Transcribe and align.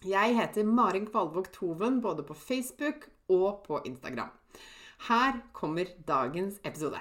Jeg 0.00 0.32
heter 0.32 0.64
Marin 0.64 1.04
Kvalvåg 1.04 1.50
Toven 1.52 1.98
både 2.00 2.22
på 2.24 2.32
Facebook 2.32 3.02
og 3.28 3.58
på 3.66 3.82
Instagram. 3.84 4.30
Her 5.04 5.42
kommer 5.52 5.90
dagens 6.08 6.54
episode. 6.64 6.96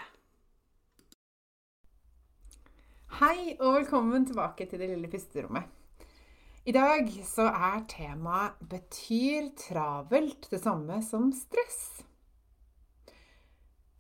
Hei 3.22 3.54
og 3.54 3.78
velkommen 3.78 4.26
tilbake 4.28 4.68
til 4.68 4.84
det 4.84 4.90
lille 4.92 5.08
pusterommet. 5.08 5.64
I 6.68 6.76
dag 6.76 7.08
så 7.24 7.46
er 7.48 7.86
temaet 7.88 8.60
'Betyr 8.68 9.48
travelt 9.56 10.50
det 10.52 10.60
samme 10.60 11.00
som 11.02 11.32
stress'? 11.32 12.04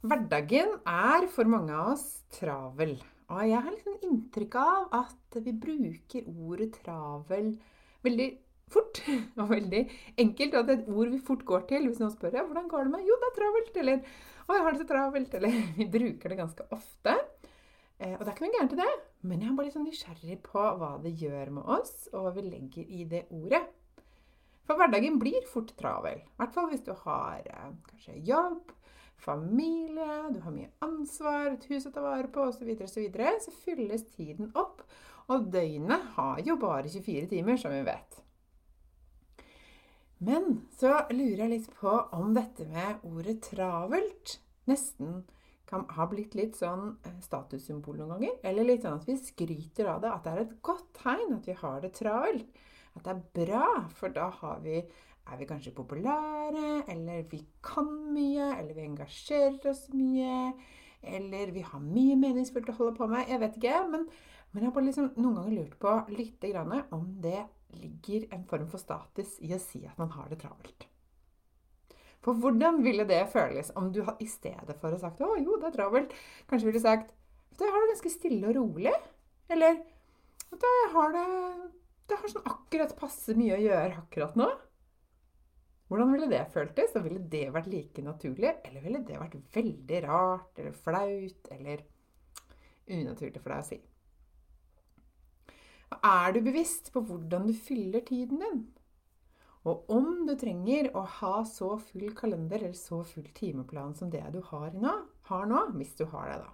Hverdagen 0.03 0.75
er 0.83 1.31
for 1.31 1.47
mange 1.47 1.71
av 1.71 1.93
oss 1.93 2.25
travel. 2.35 2.99
Og 3.29 3.47
jeg 3.47 3.63
har 3.63 3.71
liksom 3.71 3.97
inntrykk 4.03 4.55
av 4.55 4.91
at 4.91 5.41
vi 5.47 5.55
bruker 5.55 6.27
ordet 6.27 6.83
'travel' 6.83 7.55
veldig 8.03 8.29
fort 8.73 9.01
og 9.39 9.49
veldig 9.51 9.83
enkelt. 10.25 10.55
Og 10.55 10.71
er 10.71 10.77
et 10.77 10.91
ord 10.93 11.13
vi 11.13 11.21
fort 11.31 11.45
går 11.47 11.67
til 11.71 11.87
hvis 11.89 12.01
noen 12.01 12.13
spør 12.13 12.39
ja, 12.39 12.45
hvordan 12.47 12.69
går 12.71 12.87
det 12.87 12.93
med 12.95 13.07
Jo, 13.07 13.17
det 13.19 13.29
er 13.31 13.37
travelt. 13.39 13.81
Eller 13.83 13.99
å, 14.45 14.55
jeg 14.55 14.65
har 14.65 14.75
det 14.75 14.83
så 14.83 14.89
travelt. 14.93 15.37
Eller 15.39 15.59
vi 15.79 15.89
bruker 15.97 16.33
det 16.33 16.39
ganske 16.39 16.69
ofte. 16.75 17.17
Eh, 17.99 18.15
og 18.15 18.23
det 18.23 18.29
er 18.29 18.35
ikke 18.35 18.45
noe 18.47 18.55
gærent 18.55 18.73
i 18.77 18.79
det, 18.79 18.91
men 19.27 19.41
jeg 19.43 19.51
er 19.51 19.55
bare 19.57 19.67
litt 19.67 19.75
sånn 19.75 19.89
nysgjerrig 19.89 20.39
på 20.45 20.61
hva 20.79 20.93
det 21.03 21.11
gjør 21.19 21.49
med 21.57 21.71
oss, 21.75 22.07
og 22.13 22.23
hva 22.23 22.31
vi 22.37 22.45
legger 22.47 22.93
i 22.95 23.05
det 23.11 23.25
ordet. 23.35 23.65
For 24.69 24.79
hverdagen 24.79 25.17
blir 25.19 25.43
fort 25.49 25.73
travel. 25.75 26.21
I 26.21 26.37
hvert 26.39 26.53
fall 26.55 26.69
hvis 26.71 26.85
du 26.85 26.93
har 27.01 27.43
eh, 27.43 27.73
kanskje 27.89 28.21
jobb, 28.29 28.71
familie, 29.19 30.29
du 30.31 30.39
har 30.45 30.55
mye 30.55 30.71
ansvar, 30.85 31.51
et 31.51 31.67
hus 31.73 31.89
å 31.89 31.91
ta 31.91 32.03
vare 32.05 32.31
på 32.31 32.45
osv., 32.47 32.71
så, 32.79 32.87
så, 32.87 33.33
så 33.43 33.55
fylles 33.65 34.07
tiden 34.13 34.53
opp. 34.55 34.85
Og 35.29 35.51
døgnet 35.53 36.13
har 36.15 36.39
jo 36.45 36.55
bare 36.61 36.87
24 36.87 37.27
timer, 37.33 37.59
som 37.59 37.75
vi 37.75 37.83
vet. 37.85 38.21
Men 40.19 40.63
så 40.75 40.97
lurer 41.13 41.45
jeg 41.45 41.51
litt 41.53 41.67
på 41.79 41.91
om 42.15 42.33
dette 42.35 42.65
med 42.67 43.03
ordet 43.07 43.39
'travelt' 43.45 44.39
nesten 44.67 45.23
kan 45.69 45.85
ha 45.95 46.07
blitt 46.09 46.33
litt 46.37 46.57
sånn 46.57 46.95
eh, 47.05 47.19
statussymbol 47.23 47.99
noen 47.99 48.15
ganger. 48.15 48.39
Eller 48.49 48.67
litt 48.67 48.85
sånn 48.85 48.97
at 48.97 49.05
vi 49.07 49.15
skryter 49.21 49.91
av 49.91 50.01
det. 50.03 50.11
At 50.11 50.25
det 50.25 50.31
er 50.33 50.41
et 50.43 50.57
godt 50.65 50.89
tegn 50.97 51.35
at 51.37 51.47
vi 51.49 51.55
har 51.61 51.77
det 51.83 51.93
travelt. 51.97 52.49
At 52.97 53.05
det 53.05 53.13
er 53.13 53.21
bra, 53.37 53.67
for 53.93 54.13
da 54.15 54.31
vi, 54.63 54.79
er 55.29 55.37
vi 55.39 55.47
kanskje 55.49 55.75
populære, 55.77 56.71
eller 56.89 57.27
vi 57.29 57.43
kan 57.63 57.91
mye, 58.15 58.49
eller 58.57 58.73
vi 58.73 58.87
engasjerer 58.87 59.69
oss 59.69 59.85
mye. 59.93 60.55
Eller 61.05 61.53
vi 61.55 61.63
har 61.63 61.85
mye 61.85 62.17
meningsfullt 62.19 62.73
å 62.73 62.77
holde 62.81 62.97
på 62.97 63.07
med. 63.11 63.29
Jeg 63.29 63.43
vet 63.45 63.61
ikke. 63.61 63.77
Men, 63.93 64.09
men 64.51 64.63
jeg 64.63 64.71
har 64.71 64.75
bare 64.75 64.89
liksom 64.89 65.13
noen 65.21 65.37
ganger 65.37 65.55
lurt 65.59 65.79
på 65.79 65.95
litt 66.17 66.49
om 66.97 67.07
det 67.21 67.45
ligger 67.77 68.27
en 68.33 68.45
form 68.49 68.69
for 68.69 68.81
status 68.81 69.37
i 69.45 69.53
å 69.53 69.59
si 69.61 69.83
at 69.85 69.97
man 70.01 70.11
har 70.15 70.29
det 70.31 70.39
travelt. 70.41 70.87
For 72.25 72.35
hvordan 72.35 72.81
ville 72.83 73.05
det 73.07 73.21
føles 73.31 73.71
om 73.79 73.91
du 73.95 74.01
i 74.19 74.27
stedet 74.27 74.75
for 74.81 74.91
å 74.91 74.99
sagt 74.99 75.21
'Å, 75.21 75.37
jo, 75.39 75.57
det 75.59 75.69
er 75.69 75.77
travelt', 75.77 76.15
kanskje 76.47 76.67
ville 76.67 76.83
sagt 76.83 77.13
'Jeg 77.59 77.71
har 77.71 77.81
det 77.81 77.91
ganske 77.93 78.11
stille 78.11 78.47
og 78.47 78.55
rolig', 78.55 79.01
eller 79.49 79.83
'Jeg 80.51 80.89
har 80.93 81.11
det 81.11 81.71
Det 82.09 82.17
har 82.17 82.27
sånn 82.27 82.49
akkurat 82.49 82.97
passe 82.97 83.35
mye 83.37 83.53
å 83.53 83.61
gjøre 83.61 83.97
akkurat 84.01 84.35
nå'. 84.35 84.49
Hvordan 85.89 86.11
ville 86.11 86.29
det 86.29 86.51
føltes? 86.53 86.95
Og 86.95 87.03
ville 87.03 87.19
det 87.19 87.53
vært 87.53 87.67
like 87.67 88.01
naturlig? 88.01 88.49
Eller 88.65 88.81
ville 88.81 89.03
det 89.05 89.19
vært 89.19 89.37
veldig 89.53 90.01
rart 90.07 90.59
eller 90.59 90.71
flaut 90.71 91.47
eller 91.51 91.83
unaturlig 92.89 93.41
for 93.41 93.53
deg 93.53 93.59
å 93.59 93.67
si? 93.67 93.79
Er 95.97 96.33
du 96.35 96.41
bevisst 96.45 96.91
på 96.93 97.01
hvordan 97.01 97.47
du 97.49 97.53
fyller 97.53 98.03
tiden 98.05 98.43
din? 98.43 98.61
Og 99.67 99.89
om 99.91 100.23
du 100.27 100.35
trenger 100.39 100.91
å 100.95 101.03
ha 101.19 101.33
så 101.47 101.73
full 101.81 102.13
kalender 102.15 102.61
eller 102.61 102.77
så 102.77 103.01
full 103.03 103.27
timeplan 103.35 103.95
som 103.97 104.11
det 104.13 104.23
du 104.33 104.39
har 104.51 104.71
nå, 104.77 104.93
har 105.27 105.49
nå 105.49 105.65
hvis 105.75 105.97
du 105.99 106.05
har 106.13 106.29
det, 106.31 106.37
da. 106.45 106.53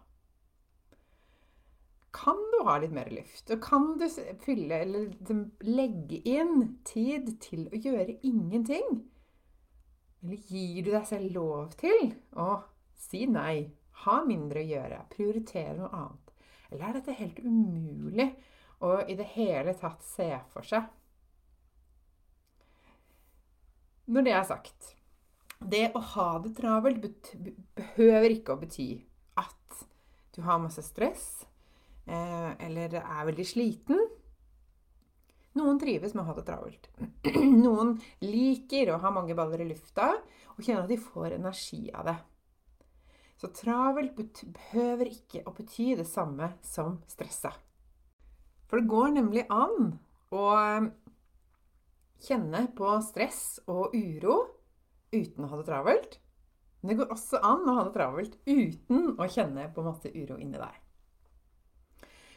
Kan 2.16 2.40
du 2.54 2.62
ha 2.64 2.78
litt 2.80 2.96
mer 2.96 3.12
luft? 3.12 3.50
Og 3.52 3.60
kan 3.62 3.90
du 4.00 4.08
fylle 4.46 4.80
liksom 4.88 5.44
legge 5.68 6.22
inn 6.24 6.78
tid 6.88 7.34
til 7.44 7.68
å 7.68 7.82
gjøre 7.84 8.18
ingenting? 8.24 9.04
Eller 10.24 10.48
gir 10.50 10.86
du 10.86 10.94
deg 10.96 11.06
selv 11.06 11.36
lov 11.36 11.76
til 11.78 12.14
å 12.40 12.64
si 12.98 13.26
nei, 13.30 13.68
ha 14.06 14.22
mindre 14.26 14.64
å 14.64 14.70
gjøre, 14.72 15.04
prioritere 15.12 15.76
noe 15.78 15.92
annet? 15.92 16.32
Eller 16.72 16.88
er 16.88 16.98
dette 16.98 17.20
helt 17.20 17.44
umulig 17.44 18.32
og 18.84 19.10
i 19.10 19.16
det 19.18 19.28
hele 19.36 19.76
tatt 19.80 20.04
se 20.06 20.30
for 20.52 20.68
seg. 20.68 20.86
Når 24.06 24.26
det 24.26 24.34
er 24.38 24.44
sagt 24.46 24.92
Det 25.58 25.88
å 25.98 26.02
ha 26.14 26.28
det 26.44 26.52
travelt 26.60 27.32
behøver 27.78 28.36
ikke 28.36 28.54
å 28.54 28.62
bety 28.62 28.90
at 29.42 29.80
du 30.36 30.44
har 30.46 30.62
masse 30.62 30.84
stress 30.86 31.46
eh, 32.06 32.52
eller 32.68 33.00
er 33.00 33.26
veldig 33.32 33.48
sliten. 33.48 34.04
Noen 35.56 35.80
trives 35.80 36.14
med 36.14 36.26
å 36.26 36.28
ha 36.28 36.36
det 36.38 36.46
travelt. 36.50 36.90
Noen 37.66 37.96
liker 38.22 38.92
å 38.92 39.00
ha 39.02 39.12
mange 39.16 39.38
baller 39.38 39.64
i 39.64 39.70
lufta 39.72 40.12
og 40.54 40.60
kjenner 40.62 40.84
at 40.84 40.92
de 40.92 41.00
får 41.02 41.38
energi 41.40 41.86
av 41.96 42.12
det. 42.12 42.18
Så 43.40 43.50
travelt 43.56 44.44
behøver 44.44 45.10
ikke 45.12 45.44
å 45.48 45.56
bety 45.56 45.94
det 45.98 46.08
samme 46.08 46.54
som 46.64 47.00
stressa. 47.10 47.56
For 48.70 48.82
det 48.82 48.90
går 48.92 49.16
nemlig 49.16 49.46
an 49.54 49.96
å 50.34 50.46
eh, 50.58 50.88
kjenne 52.26 52.66
på 52.78 52.96
stress 53.06 53.60
og 53.70 53.96
uro 53.96 54.40
uten 55.14 55.46
å 55.46 55.52
ha 55.52 55.60
det 55.60 55.68
travelt. 55.70 56.18
Men 56.82 56.92
det 56.92 56.98
går 57.02 57.14
også 57.14 57.42
an 57.46 57.70
å 57.70 57.78
ha 57.80 57.86
det 57.88 57.96
travelt 57.96 58.36
uten 58.46 59.16
å 59.18 59.30
kjenne 59.32 59.70
på 59.74 59.86
masse 59.86 60.12
uro 60.14 60.38
inni 60.42 60.60
deg. 60.62 60.82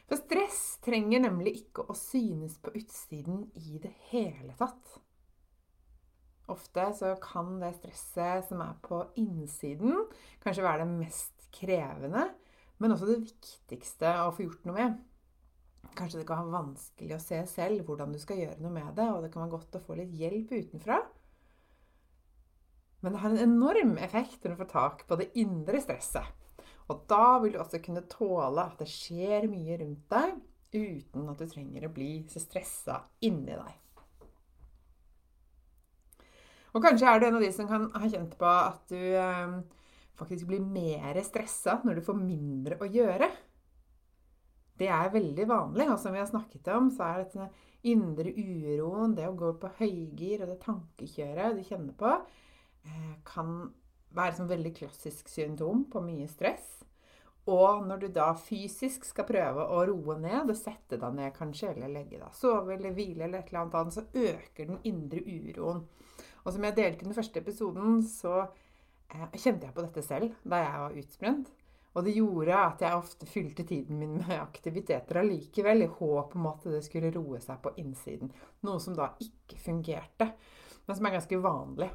For 0.08 0.16
stress 0.22 0.62
trenger 0.84 1.20
nemlig 1.20 1.52
ikke 1.58 1.84
å 1.84 1.96
synes 1.96 2.56
på 2.62 2.72
utsiden 2.78 3.42
i 3.60 3.76
det 3.82 3.92
hele 4.08 4.54
tatt. 4.56 4.94
Ofte 6.48 6.86
så 6.96 7.12
kan 7.20 7.58
det 7.60 7.74
stresset 7.76 8.46
som 8.48 8.62
er 8.64 8.78
på 8.80 9.02
innsiden, 9.20 10.06
kanskje 10.40 10.64
være 10.64 10.86
det 10.86 10.94
mest 10.94 11.44
krevende, 11.52 12.24
men 12.80 12.94
også 12.94 13.10
det 13.10 13.18
viktigste 13.26 14.14
å 14.24 14.32
få 14.32 14.46
gjort 14.46 14.64
noe 14.64 14.78
med. 14.78 14.96
Kanskje 15.98 16.20
det 16.20 16.28
kan 16.28 16.44
være 16.44 16.54
vanskelig 16.54 17.16
å 17.16 17.22
se 17.22 17.40
selv 17.50 17.86
hvordan 17.88 18.12
du 18.14 18.20
skal 18.22 18.38
gjøre 18.38 18.60
noe 18.62 18.74
med 18.74 18.92
det, 18.94 19.06
og 19.10 19.24
det 19.24 19.32
kan 19.34 19.42
være 19.44 19.56
godt 19.56 19.78
å 19.78 19.82
få 19.82 19.96
litt 19.98 20.12
hjelp 20.14 20.52
utenfra. 20.54 21.00
Men 23.02 23.14
det 23.14 23.22
har 23.22 23.34
en 23.34 23.46
enorm 23.46 23.96
effekt 24.02 24.42
når 24.42 24.54
du 24.54 24.60
får 24.62 24.70
tak 24.72 25.02
på 25.08 25.18
det 25.18 25.30
indre 25.38 25.80
stresset. 25.82 26.34
Og 26.88 27.02
da 27.10 27.38
vil 27.42 27.54
du 27.54 27.58
også 27.60 27.82
kunne 27.84 28.06
tåle 28.10 28.64
at 28.64 28.78
det 28.80 28.88
skjer 28.90 29.46
mye 29.50 29.76
rundt 29.82 30.06
deg, 30.14 30.38
uten 30.72 31.28
at 31.32 31.42
du 31.42 31.50
trenger 31.50 31.86
å 31.86 31.92
bli 31.92 32.12
så 32.30 32.40
stressa 32.42 33.02
inni 33.24 33.54
deg. 33.54 33.74
Og 36.76 36.84
kanskje 36.84 37.10
er 37.10 37.20
du 37.20 37.26
en 37.28 37.38
av 37.38 37.44
de 37.44 37.50
som 37.54 37.68
kan 37.68 37.86
ha 37.94 38.08
kjent 38.10 38.34
på 38.38 38.48
at 38.48 38.90
du 38.92 38.98
eh, 39.00 39.54
faktisk 40.18 40.48
blir 40.50 40.64
mer 40.64 41.16
stressa 41.26 41.78
når 41.84 41.98
du 41.98 42.06
får 42.06 42.18
mindre 42.20 42.78
å 42.82 42.88
gjøre. 42.92 43.30
Det 44.78 44.88
er 44.88 45.12
veldig 45.12 45.48
vanlig. 45.50 45.88
Og 45.92 45.98
som 46.00 46.14
vi 46.14 46.22
har 46.22 46.30
snakket 46.30 46.70
om, 46.74 46.90
så 46.94 47.08
er 47.08 47.24
dette 47.24 47.48
indre 47.88 48.32
uroen, 48.34 49.14
det 49.14 49.28
å 49.28 49.36
gå 49.38 49.52
på 49.60 49.70
høygir 49.78 50.42
og 50.42 50.52
det 50.52 50.58
tankekjøret 50.64 51.58
du 51.58 51.62
kjenner 51.66 51.94
på, 51.98 52.14
eh, 52.84 53.14
kan 53.26 53.72
være 54.14 54.36
som 54.36 54.48
veldig 54.50 54.74
klassisk 54.74 55.28
symptom 55.28 55.84
på 55.90 56.02
mye 56.02 56.28
stress. 56.30 56.78
Og 57.48 57.86
når 57.86 58.02
du 58.02 58.08
da 58.12 58.32
fysisk 58.36 59.06
skal 59.08 59.24
prøve 59.28 59.64
å 59.72 59.84
roe 59.88 60.18
ned, 60.20 60.50
og 60.50 60.56
sette 60.58 60.98
deg 61.00 61.14
ned 61.16 61.32
kanskje, 61.36 61.70
eller 61.72 61.88
legge 61.88 62.20
deg 62.20 62.34
sove 62.36 62.74
eller 62.74 62.92
hvile, 62.96 63.24
eller 63.24 63.40
et 63.40 63.52
eller 63.52 63.70
annet, 63.70 63.94
så 63.94 64.04
øker 64.12 64.68
den 64.68 64.82
indre 64.84 65.22
uroen. 65.24 65.86
Og 66.44 66.52
som 66.52 66.64
jeg 66.64 66.76
delte 66.76 67.04
i 67.04 67.08
den 67.08 67.16
første 67.16 67.40
episoden, 67.40 68.02
så 68.04 68.42
eh, 68.42 69.30
kjente 69.32 69.68
jeg 69.68 69.74
på 69.74 69.86
dette 69.86 70.04
selv 70.04 70.36
da 70.44 70.60
jeg 70.60 70.82
var 70.84 71.00
utbrent. 71.02 71.50
Og 71.98 72.04
det 72.06 72.14
gjorde 72.14 72.54
at 72.54 72.82
jeg 72.84 72.94
ofte 72.94 73.26
fylte 73.26 73.64
tiden 73.66 73.98
min 73.98 74.18
med 74.20 74.36
aktiviteter 74.38 75.18
allikevel, 75.18 75.82
i 75.82 75.92
håp 75.98 76.36
om 76.38 76.50
at 76.52 76.66
det 76.70 76.84
skulle 76.86 77.10
roe 77.14 77.40
seg 77.42 77.58
på 77.64 77.74
innsiden. 77.82 78.30
Noe 78.66 78.78
som 78.82 78.94
da 78.94 79.10
ikke 79.24 79.58
fungerte, 79.58 80.30
men 80.86 80.98
som 80.98 81.08
er 81.08 81.18
ganske 81.18 81.40
vanlig. 81.42 81.90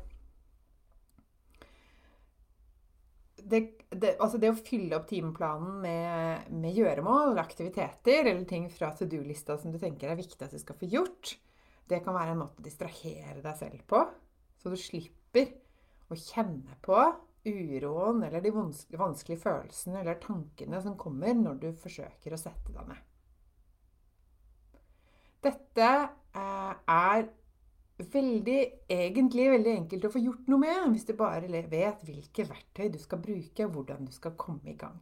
det, 3.43 3.59
det, 3.89 4.15
altså 4.21 4.39
det, 4.39 4.51
å 4.53 4.59
fylle 4.59 4.97
opp 4.97 5.07
timeplanen 5.09 5.79
med, 5.83 6.51
med, 6.53 6.75
gjøremål, 6.77 7.37
aktiviteter 7.41 8.23
eller 8.29 8.45
ting 8.49 8.69
fra 8.71 8.91
to 8.95 9.07
do-lista 9.09 9.57
som 9.59 9.73
du 9.73 9.79
tenker 9.81 10.11
er 10.11 10.19
viktig 10.19 10.39
at 10.45 10.53
du 10.53 10.61
skal 10.61 10.77
få 10.79 10.89
gjort, 10.89 11.35
det 11.91 11.99
kan 12.05 12.15
være 12.15 12.35
en 12.35 12.43
måte 12.45 12.61
å 12.61 12.65
distrahere 12.65 13.41
deg 13.43 13.59
selv 13.59 13.83
på. 13.89 13.99
Så 14.61 14.71
du 14.71 14.79
slipper 14.79 15.51
å 16.11 16.17
kjenne 16.17 16.77
på 16.85 16.97
uroen 17.45 18.23
eller 18.23 18.43
de 18.43 18.51
vanskelige 18.53 19.41
følelsene 19.41 20.01
eller 20.01 20.19
tankene 20.23 20.79
som 20.83 20.97
kommer 20.99 21.35
når 21.37 21.59
du 21.61 21.69
forsøker 21.83 22.35
å 22.35 22.39
sette 22.39 22.75
deg 22.75 22.91
ned. 22.91 23.01
Dette 25.43 25.87
eh, 26.39 26.75
er 26.87 27.25
veldig, 28.13 28.59
egentlig 28.89 29.49
veldig 29.51 29.73
enkelt 29.77 30.07
å 30.07 30.13
få 30.13 30.21
gjort 30.23 30.47
noe 30.51 30.63
med 30.63 30.93
hvis 30.93 31.07
du 31.07 31.13
bare 31.19 31.63
vet 31.69 32.05
hvilke 32.07 32.47
verktøy 32.49 32.87
du 32.93 32.99
skal 33.01 33.21
bruke, 33.23 33.65
og 33.65 33.75
hvordan 33.75 34.07
du 34.07 34.13
skal 34.15 34.37
komme 34.39 34.71
i 34.71 34.77
gang. 34.79 34.95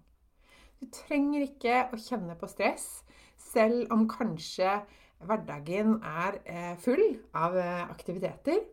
Du 0.82 0.90
trenger 0.90 1.46
ikke 1.46 1.86
å 1.94 2.00
kjenne 2.02 2.36
på 2.40 2.50
stress, 2.50 3.04
selv 3.38 3.92
om 3.94 4.08
kanskje 4.10 4.80
hverdagen 5.22 6.00
er 6.02 6.40
eh, 6.50 6.74
full 6.82 7.04
av 7.38 7.58
eh, 7.58 7.84
aktiviteter. 7.86 8.64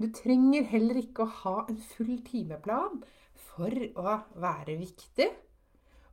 Du 0.00 0.06
trenger 0.16 0.64
heller 0.70 0.96
ikke 0.96 1.26
å 1.26 1.32
ha 1.42 1.54
en 1.68 1.76
full 1.90 2.22
timeplan 2.24 3.02
for 3.50 3.74
å 4.00 4.14
være 4.40 4.78
viktig, 4.80 5.26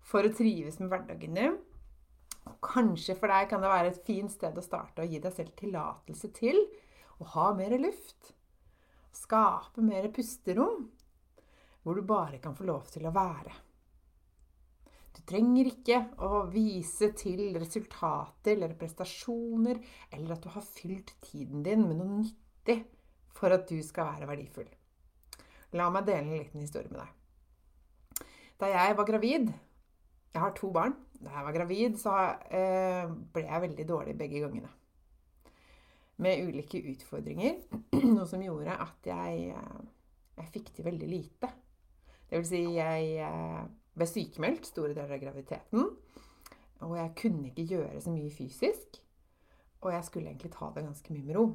for 0.03 0.27
å 0.27 0.31
trives 0.35 0.81
med 0.81 0.91
hverdagen 0.91 1.37
din. 1.39 1.55
Kanskje 2.63 3.15
for 3.15 3.31
deg 3.31 3.47
kan 3.51 3.63
det 3.63 3.71
være 3.71 3.93
et 3.93 4.01
fint 4.07 4.31
sted 4.31 4.59
å 4.59 4.63
starte 4.65 5.05
å 5.05 5.07
gi 5.07 5.21
deg 5.23 5.35
selv 5.35 5.55
tillatelse 5.59 6.31
til 6.35 6.59
å 7.23 7.29
ha 7.31 7.45
mer 7.55 7.77
luft. 7.79 8.33
Skape 9.15 9.83
mer 9.83 10.09
pusterom. 10.15 10.89
Hvor 11.83 11.95
du 11.95 12.03
bare 12.03 12.41
kan 12.43 12.55
få 12.57 12.67
lov 12.67 12.91
til 12.91 13.07
å 13.07 13.15
være. 13.15 13.55
Du 15.15 15.23
trenger 15.31 15.71
ikke 15.71 16.01
å 16.27 16.43
vise 16.51 17.13
til 17.15 17.55
resultater 17.55 18.57
eller 18.57 18.75
prestasjoner, 18.75 19.79
eller 20.11 20.35
at 20.35 20.43
du 20.43 20.51
har 20.51 20.67
fylt 20.75 21.15
tiden 21.23 21.63
din 21.63 21.87
med 21.87 22.01
noe 22.01 22.19
nyttig 22.19 22.81
for 23.37 23.53
at 23.53 23.67
du 23.69 23.77
skal 23.85 24.11
være 24.13 24.29
verdifull. 24.29 24.69
La 25.77 25.89
meg 25.93 26.07
dele 26.07 26.25
en 26.25 26.41
liten 26.41 26.63
historie 26.63 26.89
med 26.91 27.03
deg. 27.03 28.25
Da 28.57 28.71
jeg 28.71 28.97
var 28.97 29.05
gravid 29.05 29.51
Jeg 30.33 30.41
har 30.41 30.53
to 30.57 30.71
barn. 30.73 30.93
Da 31.17 31.31
jeg 31.33 31.45
var 31.45 31.53
gravid, 31.55 31.95
så 31.97 32.13
eh, 32.53 33.07
ble 33.33 33.45
jeg 33.47 33.63
veldig 33.63 33.85
dårlig 33.89 34.17
begge 34.17 34.41
gangene 34.43 34.69
med 36.17 36.47
ulike 36.47 36.81
utfordringer. 36.91 37.59
Noe 38.15 38.25
som 38.29 38.41
gjorde 38.41 38.73
at 38.73 39.09
jeg, 39.09 39.51
eh, 39.53 39.79
jeg 40.39 40.53
fikk 40.53 40.71
til 40.75 40.87
veldig 40.87 41.09
lite. 41.09 41.49
Det 42.27 42.41
vil 42.41 42.47
si, 42.49 42.61
jeg 42.75 43.11
eh, 43.23 43.63
ble 43.97 44.09
sykemeldt 44.09 44.69
store 44.69 44.95
deler 44.95 45.15
av 45.17 45.21
graviditeten. 45.21 45.89
Og 46.85 46.93
jeg 46.99 47.13
kunne 47.17 47.49
ikke 47.49 47.67
gjøre 47.73 48.01
så 48.03 48.13
mye 48.13 48.33
fysisk. 48.33 48.99
Og 49.81 49.91
jeg 49.93 50.05
skulle 50.05 50.31
egentlig 50.31 50.53
ta 50.53 50.71
det 50.73 50.85
ganske 50.85 51.13
mye 51.13 51.25
med 51.25 51.37
ro. 51.37 51.47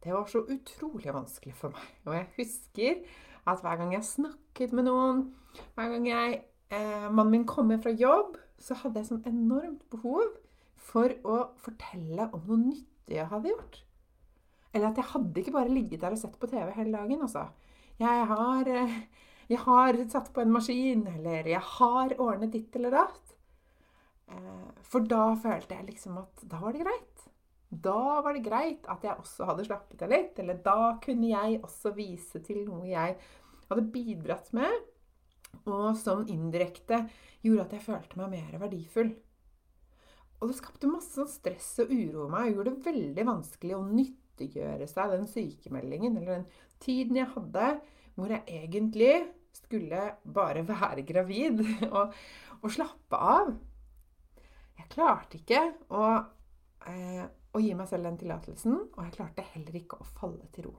Det 0.00 0.12
var 0.14 0.28
så 0.30 0.44
utrolig 0.48 1.12
vanskelig 1.12 1.54
for 1.56 1.74
meg. 1.74 1.88
Og 2.08 2.14
jeg 2.16 2.28
husker 2.38 3.02
at 3.50 3.60
hver 3.64 3.80
gang 3.80 3.92
jeg 3.92 4.06
snakket 4.08 4.72
med 4.76 4.88
noen, 4.88 5.26
hver 5.76 5.92
gang 5.92 6.06
jeg, 6.08 6.38
eh, 6.72 7.08
mannen 7.10 7.34
min 7.34 7.46
kom 7.48 7.70
hjem 7.72 7.82
fra 7.84 7.92
jobb, 7.92 8.38
så 8.60 8.76
hadde 8.80 9.00
jeg 9.00 9.10
sånn 9.10 9.26
enormt 9.28 9.84
behov 9.92 10.36
for 10.80 11.12
å 11.24 11.38
fortelle 11.60 12.28
om 12.32 12.44
noe 12.48 12.62
nyttig 12.70 13.18
jeg 13.18 13.28
hadde 13.28 13.52
gjort. 13.52 13.80
Eller 14.72 14.90
at 14.90 15.00
jeg 15.00 15.10
hadde 15.12 15.42
ikke 15.42 15.56
bare 15.56 15.74
ligget 15.74 16.04
der 16.04 16.14
og 16.14 16.20
sett 16.20 16.38
på 16.40 16.48
TV 16.50 16.70
hele 16.76 16.94
dagen, 16.94 17.24
altså. 17.26 17.48
Jeg 18.00 18.26
har, 18.30 18.68
eh, 18.68 19.00
jeg 19.50 19.58
har 19.66 19.98
satt 20.08 20.32
på 20.32 20.40
en 20.40 20.52
maskin, 20.52 21.06
eller 21.06 21.48
jeg 21.48 21.60
har 21.60 22.14
ordnet 22.18 22.52
ditt 22.52 22.76
eller 22.76 22.90
datt. 22.90 23.34
Eh, 24.30 24.70
for 24.86 25.00
da 25.00 25.34
følte 25.34 25.74
jeg 25.74 25.90
liksom 25.90 26.18
at 26.22 26.44
da 26.48 26.60
var 26.62 26.72
det 26.72 26.84
greit. 26.84 27.09
Da 27.70 28.20
var 28.24 28.34
det 28.34 28.42
greit 28.42 28.86
at 28.90 29.04
jeg 29.06 29.14
også 29.22 29.46
hadde 29.46 29.64
slappet 29.68 30.02
av 30.02 30.10
litt. 30.10 30.38
Eller 30.42 30.58
da 30.64 30.96
kunne 31.02 31.30
jeg 31.30 31.60
også 31.62 31.94
vise 31.96 32.42
til 32.44 32.64
noe 32.66 32.88
jeg 32.90 33.16
hadde 33.70 33.90
bidratt 33.94 34.50
med, 34.56 34.72
og 35.70 35.92
som 35.98 36.24
indirekte 36.30 37.04
gjorde 37.44 37.68
at 37.68 37.76
jeg 37.76 37.86
følte 37.86 38.18
meg 38.18 38.34
mer 38.34 38.58
verdifull. 38.62 39.12
Og 40.40 40.48
det 40.48 40.56
skapte 40.56 40.88
masse 40.90 41.12
sånn 41.14 41.28
stress 41.30 41.74
og 41.84 41.92
uro 41.92 42.26
i 42.26 42.32
meg 42.32 42.48
og 42.48 42.54
gjorde 42.54 42.72
det 42.72 42.86
veldig 42.88 43.24
vanskelig 43.28 43.76
å 43.76 43.86
nyttiggjøre 43.86 44.86
seg 44.88 45.14
den 45.14 45.26
sykemeldingen 45.28 46.16
eller 46.16 46.38
den 46.38 46.46
tiden 46.80 47.18
jeg 47.20 47.28
hadde 47.34 47.74
hvor 48.16 48.32
jeg 48.32 48.42
egentlig 48.48 49.12
skulle 49.52 50.00
bare 50.24 50.64
være 50.66 51.04
gravid 51.06 51.60
og, 51.92 52.14
og 52.60 52.72
slappe 52.72 53.20
av. 53.20 53.52
Jeg 54.80 54.88
klarte 54.94 55.38
ikke 55.38 55.60
å, 55.92 56.06
eh, 56.88 57.26
å 57.52 57.62
gi 57.62 57.72
meg 57.74 57.88
selv 57.90 58.06
den 58.06 58.18
tillatelsen, 58.20 58.76
og 58.94 59.02
jeg 59.04 59.16
klarte 59.16 59.46
heller 59.54 59.80
ikke 59.80 59.98
å 59.98 60.08
falle 60.16 60.46
til 60.54 60.68
ro. 60.68 60.76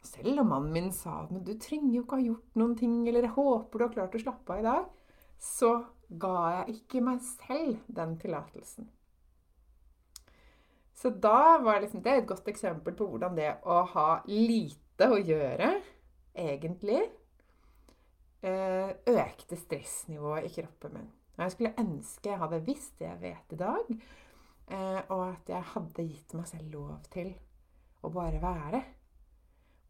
Selv 0.00 0.40
om 0.40 0.48
mannen 0.48 0.72
min 0.72 0.88
sa 0.96 1.18
men 1.28 1.42
du 1.44 1.52
trenger 1.60 1.92
jo 1.92 2.04
ikke 2.06 2.16
ha 2.16 2.24
gjort 2.24 2.56
noen 2.60 2.76
ting, 2.78 2.94
eller 3.08 3.26
jeg 3.26 3.34
håper 3.36 3.78
du 3.78 3.84
har 3.84 3.92
klart 3.98 4.16
å 4.16 4.22
slappe 4.22 4.54
av 4.54 4.62
i 4.62 4.64
dag, 4.64 4.88
så 5.40 5.74
ga 6.20 6.36
jeg 6.54 6.80
ikke 6.80 7.04
meg 7.04 7.20
selv 7.24 7.84
den 7.88 8.16
tillatelsen. 8.20 8.88
Så 11.00 11.12
da 11.16 11.58
var 11.64 11.80
liksom, 11.80 12.02
det 12.04 12.12
et 12.12 12.28
godt 12.28 12.48
eksempel 12.52 12.96
på 12.96 13.06
hvordan 13.08 13.36
det 13.36 13.54
å 13.64 13.80
ha 13.94 14.08
lite 14.28 15.08
å 15.08 15.16
gjøre 15.16 15.70
egentlig 16.36 16.98
eh, 18.44 18.90
økte 19.08 19.56
stressnivået 19.56 20.50
i 20.50 20.52
kroppen 20.58 20.98
min. 20.98 21.08
Jeg 21.40 21.54
skulle 21.54 21.72
ønske 21.80 22.28
jeg 22.28 22.40
hadde 22.42 22.60
visst 22.66 22.98
det 23.00 23.08
jeg 23.08 23.22
vet 23.22 23.54
i 23.56 23.60
dag, 23.62 23.94
og 24.70 25.22
at 25.26 25.50
jeg 25.50 25.66
hadde 25.72 26.06
gitt 26.06 26.34
meg 26.38 26.46
selv 26.46 26.74
lov 26.74 27.06
til 27.10 27.32
å 28.06 28.10
bare 28.14 28.40
være. 28.42 28.80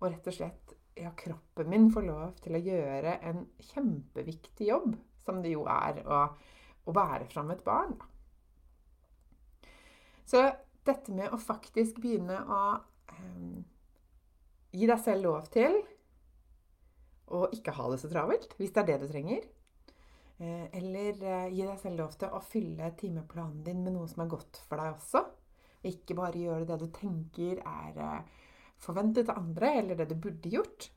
Og 0.01 0.07
rett 0.09 0.31
og 0.31 0.37
slett 0.37 0.75
ja, 0.97 1.13
kroppen 1.17 1.69
min 1.71 1.91
får 1.93 2.07
lov 2.07 2.39
til 2.45 2.57
å 2.57 2.63
gjøre 2.65 3.19
en 3.29 3.45
kjempeviktig 3.71 4.71
jobb 4.71 4.95
som 5.21 5.43
det 5.45 5.53
jo 5.55 5.67
er 5.71 6.01
å, 6.05 6.23
å 6.89 6.95
bære 6.97 7.29
fram 7.31 7.53
et 7.55 7.63
barn. 7.65 7.95
Så 10.29 10.43
dette 10.87 11.13
med 11.15 11.33
å 11.35 11.41
faktisk 11.41 12.01
begynne 12.01 12.39
å 12.41 12.61
um, 13.13 13.63
gi 14.73 14.87
deg 14.89 15.01
selv 15.03 15.27
lov 15.27 15.49
til 15.53 15.81
å 17.31 17.47
ikke 17.55 17.75
ha 17.77 17.89
det 17.93 18.01
så 18.03 18.11
travelt, 18.11 18.55
hvis 18.59 18.73
det 18.75 18.83
er 18.83 18.89
det 18.91 19.01
du 19.03 19.11
trenger. 19.11 19.45
Eh, 20.41 20.67
eller 20.79 21.19
uh, 21.21 21.49
gi 21.53 21.67
deg 21.67 21.81
selv 21.83 22.01
lov 22.01 22.15
til 22.17 22.33
å 22.33 22.41
fylle 22.41 22.87
timeplanen 22.97 23.61
din 23.65 23.83
med 23.85 23.93
noe 23.93 24.09
som 24.09 24.23
er 24.25 24.31
godt 24.33 24.63
for 24.65 24.81
deg 24.81 24.95
også. 24.95 25.25
Ikke 25.91 26.17
bare 26.17 26.41
gjøre 26.41 26.69
det 26.69 26.79
du 26.81 26.87
tenker 26.97 27.61
er 27.61 28.01
uh, 28.01 28.47
forventet 28.81 29.29
av 29.29 29.43
andre, 29.43 29.75
eller 29.83 30.01
det 30.01 30.09
du 30.09 30.17
burde 30.17 30.53
gjort. 30.53 30.89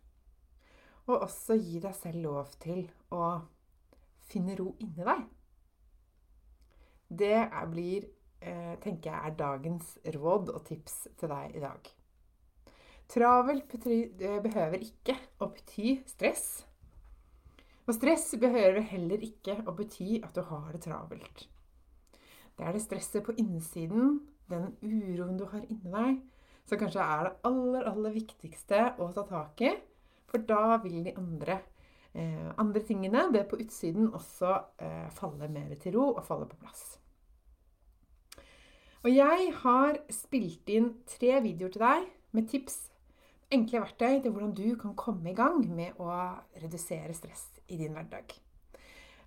Og 1.10 1.26
også 1.26 1.60
gi 1.60 1.82
deg 1.84 1.96
selv 1.98 2.24
lov 2.24 2.56
til 2.64 2.86
å 3.12 3.26
finne 4.32 4.56
ro 4.56 4.70
inni 4.80 5.04
deg. 5.04 5.26
Det 7.14 7.40
blir, 7.70 8.06
eh, 8.40 8.76
tenker 8.82 9.12
jeg, 9.12 9.20
er 9.20 9.36
dagens 9.38 9.98
råd 10.16 10.54
og 10.56 10.64
tips 10.66 10.96
til 11.20 11.30
deg 11.30 11.58
i 11.60 11.62
dag. 11.62 11.90
Travelt 13.12 13.76
behøver 13.76 14.80
ikke 14.80 15.18
å 15.44 15.52
bety 15.54 16.00
stress. 16.10 16.64
Og 17.84 17.96
stress 17.98 18.30
behøver 18.40 18.80
heller 18.94 19.24
ikke 19.26 19.58
å 19.68 19.74
bety 19.76 20.22
at 20.24 20.36
du 20.38 20.44
har 20.48 20.70
det 20.72 20.86
travelt. 20.86 21.48
Det 22.56 22.64
er 22.64 22.76
det 22.76 22.84
stresset 22.84 23.26
på 23.26 23.36
innsiden, 23.42 24.22
den 24.48 24.70
uroen 24.84 25.36
du 25.40 25.44
har 25.52 25.66
inni 25.66 25.92
deg, 25.92 26.22
som 26.64 26.80
kanskje 26.80 27.04
er 27.04 27.28
det 27.28 27.34
aller, 27.50 27.88
aller 27.90 28.14
viktigste 28.16 28.86
å 29.04 29.10
ta 29.16 29.26
tak 29.28 29.64
i. 29.68 29.74
For 30.32 30.46
da 30.48 30.78
vil 30.84 31.02
de 31.04 31.16
andre, 31.20 31.60
eh, 32.14 32.52
andre 32.58 32.84
tingene, 32.88 33.26
det 33.34 33.50
på 33.50 33.60
utsiden, 33.60 34.14
også 34.14 34.54
eh, 34.80 35.10
falle 35.12 35.50
mer 35.52 35.76
til 35.76 35.98
ro 35.98 36.14
og 36.14 36.24
falle 36.24 36.48
på 36.48 36.60
plass. 36.62 36.86
Og 39.04 39.12
jeg 39.12 39.50
har 39.60 40.00
spilt 40.14 40.70
inn 40.72 40.94
tre 41.10 41.42
videoer 41.44 41.74
til 41.74 41.84
deg 41.84 42.08
med 42.32 42.48
tips, 42.48 42.78
enkle 43.52 43.84
verktøy 43.84 44.22
til 44.24 44.32
hvordan 44.32 44.56
du 44.56 44.78
kan 44.80 44.96
komme 44.96 45.34
i 45.34 45.36
gang 45.36 45.60
med 45.68 46.00
å 46.00 46.08
redusere 46.64 47.12
stress 47.14 47.53
i 47.68 47.78
din 47.80 47.96
hverdag. 47.96 48.36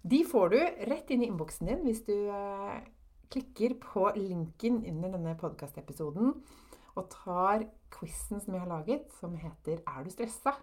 De 0.07 0.23
får 0.25 0.52
du 0.52 0.59
rett 0.90 1.11
inn 1.11 1.25
i 1.25 1.31
innboksen 1.31 1.71
din 1.71 1.83
hvis 1.87 2.05
du 2.07 2.14
eh, 2.14 2.78
klikker 3.33 3.75
på 3.83 4.09
linken 4.16 4.83
under 4.87 5.16
denne 5.16 5.35
podkastepisoden 5.40 6.35
og 6.97 7.09
tar 7.12 7.66
quizen 7.93 8.40
som 8.40 8.55
jeg 8.55 8.62
har 8.62 8.71
laget, 8.71 9.11
som 9.21 9.37
heter 9.37 9.83
'Er 9.85 10.05
du 10.05 10.11
stressa?' 10.11 10.55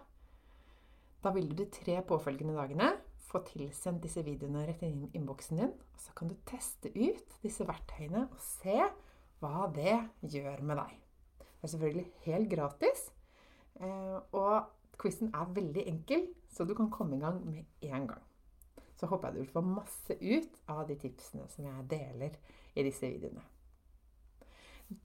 Da 1.22 1.30
vil 1.30 1.48
du 1.48 1.64
de 1.64 1.70
tre 1.70 2.02
påfølgende 2.02 2.56
dagene 2.56 2.92
få 3.16 3.40
tilsendt 3.48 4.02
disse 4.02 4.22
videoene 4.24 4.66
rett 4.66 4.82
inn 4.82 5.06
i 5.06 5.10
innboksen 5.16 5.56
din. 5.56 5.72
Og 5.72 6.00
så 6.00 6.12
kan 6.16 6.28
du 6.28 6.34
teste 6.46 6.92
ut 6.94 7.38
disse 7.42 7.64
verktøyene 7.66 8.28
og 8.30 8.40
se 8.40 8.76
hva 9.40 9.66
det 9.74 9.96
gjør 10.20 10.62
med 10.62 10.76
deg. 10.76 10.92
Det 11.38 11.62
er 11.62 11.72
selvfølgelig 11.72 12.06
helt 12.26 12.50
gratis. 12.50 13.06
Eh, 13.80 14.18
og 14.32 14.68
quizen 15.00 15.32
er 15.34 15.50
veldig 15.56 15.86
enkel, 15.90 16.28
så 16.50 16.64
du 16.64 16.74
kan 16.74 16.90
komme 16.90 17.16
i 17.16 17.20
gang 17.22 17.40
med 17.46 17.90
en 17.90 18.06
gang. 18.08 18.22
Så 18.96 19.08
håper 19.10 19.28
jeg 19.28 19.34
du 19.34 19.40
vil 19.42 19.54
få 19.56 19.64
masse 19.66 20.16
ut 20.20 20.60
av 20.70 20.86
de 20.88 20.96
tipsene 21.00 21.48
som 21.50 21.66
jeg 21.66 21.88
deler 21.90 22.38
i 22.74 22.86
disse 22.86 23.08
videoene. 23.10 23.42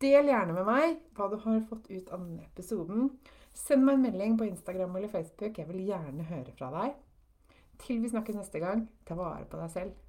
Del 0.01 0.27
gjerne 0.29 0.53
med 0.53 0.67
meg 0.67 0.97
hva 1.17 1.29
du 1.31 1.37
har 1.41 1.61
fått 1.69 1.87
ut 1.89 2.09
av 2.11 2.21
denne 2.21 2.45
episoden. 2.45 3.09
Send 3.55 3.85
meg 3.85 3.97
en 3.97 4.05
melding 4.05 4.37
på 4.37 4.47
Instagram 4.49 4.95
eller 4.95 5.11
Facebook. 5.11 5.57
Jeg 5.57 5.67
vil 5.71 5.87
gjerne 5.87 6.27
høre 6.29 6.53
fra 6.57 6.69
deg. 6.75 6.99
Til 7.79 8.01
vi 8.03 8.11
snakkes 8.11 8.35
neste 8.35 8.59
gang, 8.61 8.85
ta 9.07 9.15
vare 9.17 9.47
på 9.49 9.59
deg 9.59 9.71
selv. 9.73 10.08